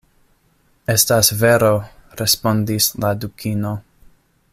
"Estas 0.93 1.29
vero," 1.43 1.69
respondis 2.21 2.89
la 3.05 3.13
Dukino. 3.25 3.75